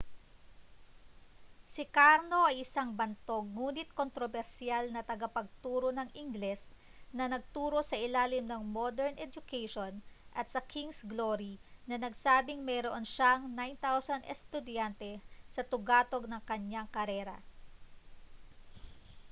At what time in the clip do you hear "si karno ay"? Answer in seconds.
1.73-2.55